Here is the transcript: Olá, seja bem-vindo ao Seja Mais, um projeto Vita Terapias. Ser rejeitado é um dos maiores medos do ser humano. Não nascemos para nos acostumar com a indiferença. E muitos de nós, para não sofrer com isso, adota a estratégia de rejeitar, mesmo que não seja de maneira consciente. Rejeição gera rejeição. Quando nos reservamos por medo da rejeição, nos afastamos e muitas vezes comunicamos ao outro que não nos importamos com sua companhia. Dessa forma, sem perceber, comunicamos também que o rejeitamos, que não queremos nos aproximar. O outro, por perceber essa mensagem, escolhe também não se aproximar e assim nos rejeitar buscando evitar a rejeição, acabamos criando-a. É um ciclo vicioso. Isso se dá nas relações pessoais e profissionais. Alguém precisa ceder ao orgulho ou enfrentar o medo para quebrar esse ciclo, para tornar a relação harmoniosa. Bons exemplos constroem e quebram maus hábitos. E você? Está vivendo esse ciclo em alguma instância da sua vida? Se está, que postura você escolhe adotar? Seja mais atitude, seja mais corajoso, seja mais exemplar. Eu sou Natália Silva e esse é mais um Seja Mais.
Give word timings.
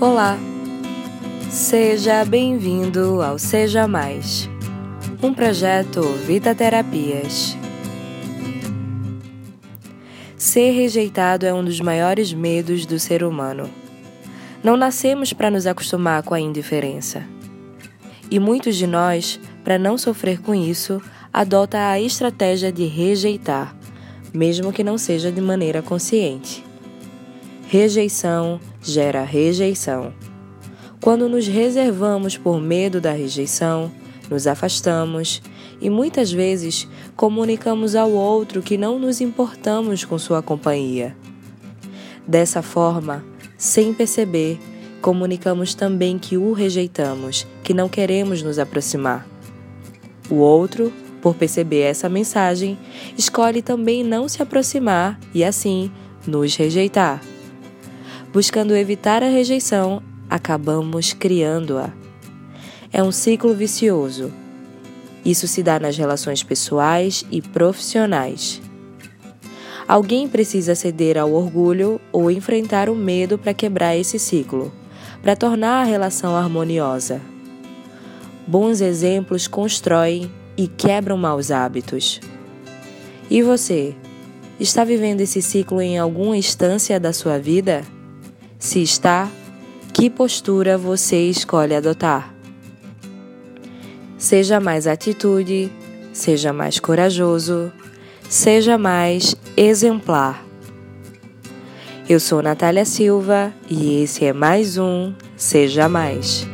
Olá, 0.00 0.38
seja 1.50 2.24
bem-vindo 2.24 3.20
ao 3.20 3.38
Seja 3.38 3.86
Mais, 3.86 4.48
um 5.22 5.34
projeto 5.34 6.00
Vita 6.26 6.54
Terapias. 6.54 7.54
Ser 10.38 10.70
rejeitado 10.70 11.44
é 11.44 11.52
um 11.52 11.62
dos 11.62 11.78
maiores 11.82 12.32
medos 12.32 12.86
do 12.86 12.98
ser 12.98 13.22
humano. 13.22 13.68
Não 14.64 14.74
nascemos 14.74 15.34
para 15.34 15.50
nos 15.50 15.66
acostumar 15.66 16.22
com 16.22 16.32
a 16.32 16.40
indiferença. 16.40 17.22
E 18.30 18.38
muitos 18.38 18.76
de 18.76 18.86
nós, 18.86 19.38
para 19.62 19.78
não 19.78 19.98
sofrer 19.98 20.40
com 20.40 20.54
isso, 20.54 20.98
adota 21.30 21.90
a 21.90 22.00
estratégia 22.00 22.72
de 22.72 22.86
rejeitar, 22.86 23.76
mesmo 24.32 24.72
que 24.72 24.82
não 24.82 24.96
seja 24.96 25.30
de 25.30 25.42
maneira 25.42 25.82
consciente. 25.82 26.69
Rejeição 27.72 28.60
gera 28.82 29.22
rejeição. 29.22 30.12
Quando 31.00 31.28
nos 31.28 31.46
reservamos 31.46 32.36
por 32.36 32.60
medo 32.60 33.00
da 33.00 33.12
rejeição, 33.12 33.92
nos 34.28 34.48
afastamos 34.48 35.40
e 35.80 35.88
muitas 35.88 36.32
vezes 36.32 36.88
comunicamos 37.14 37.94
ao 37.94 38.10
outro 38.10 38.60
que 38.60 38.76
não 38.76 38.98
nos 38.98 39.20
importamos 39.20 40.04
com 40.04 40.18
sua 40.18 40.42
companhia. 40.42 41.16
Dessa 42.26 42.60
forma, 42.60 43.24
sem 43.56 43.94
perceber, 43.94 44.58
comunicamos 45.00 45.72
também 45.72 46.18
que 46.18 46.36
o 46.36 46.52
rejeitamos, 46.52 47.46
que 47.62 47.72
não 47.72 47.88
queremos 47.88 48.42
nos 48.42 48.58
aproximar. 48.58 49.24
O 50.28 50.34
outro, 50.34 50.92
por 51.22 51.36
perceber 51.36 51.82
essa 51.82 52.08
mensagem, 52.08 52.76
escolhe 53.16 53.62
também 53.62 54.02
não 54.02 54.28
se 54.28 54.42
aproximar 54.42 55.20
e 55.32 55.44
assim 55.44 55.88
nos 56.26 56.56
rejeitar 56.56 57.20
buscando 58.32 58.76
evitar 58.76 59.22
a 59.22 59.28
rejeição, 59.28 60.02
acabamos 60.28 61.12
criando-a. 61.12 61.90
É 62.92 63.02
um 63.02 63.12
ciclo 63.12 63.54
vicioso. 63.54 64.32
Isso 65.24 65.46
se 65.46 65.62
dá 65.62 65.78
nas 65.78 65.96
relações 65.96 66.42
pessoais 66.42 67.24
e 67.30 67.42
profissionais. 67.42 68.60
Alguém 69.86 70.28
precisa 70.28 70.74
ceder 70.74 71.18
ao 71.18 71.32
orgulho 71.32 72.00
ou 72.12 72.30
enfrentar 72.30 72.88
o 72.88 72.94
medo 72.94 73.36
para 73.36 73.52
quebrar 73.52 73.96
esse 73.96 74.18
ciclo, 74.18 74.72
para 75.20 75.34
tornar 75.34 75.82
a 75.82 75.84
relação 75.84 76.36
harmoniosa. 76.36 77.20
Bons 78.46 78.80
exemplos 78.80 79.48
constroem 79.48 80.30
e 80.56 80.68
quebram 80.68 81.16
maus 81.16 81.50
hábitos. 81.50 82.20
E 83.28 83.42
você? 83.42 83.94
Está 84.58 84.84
vivendo 84.84 85.20
esse 85.20 85.40
ciclo 85.40 85.80
em 85.80 85.98
alguma 85.98 86.36
instância 86.36 86.98
da 87.00 87.12
sua 87.12 87.38
vida? 87.38 87.82
Se 88.60 88.82
está, 88.82 89.26
que 89.94 90.10
postura 90.10 90.76
você 90.76 91.30
escolhe 91.30 91.74
adotar? 91.74 92.34
Seja 94.18 94.60
mais 94.60 94.86
atitude, 94.86 95.72
seja 96.12 96.52
mais 96.52 96.78
corajoso, 96.78 97.72
seja 98.28 98.76
mais 98.76 99.34
exemplar. 99.56 100.44
Eu 102.06 102.20
sou 102.20 102.42
Natália 102.42 102.84
Silva 102.84 103.50
e 103.66 104.02
esse 104.02 104.26
é 104.26 104.32
mais 104.34 104.76
um 104.76 105.14
Seja 105.38 105.88
Mais. 105.88 106.49